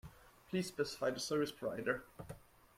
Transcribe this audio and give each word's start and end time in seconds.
Please 0.49 0.65
specify 0.69 1.11
the 1.11 1.19
service 1.19 1.51
provider. 1.51 2.03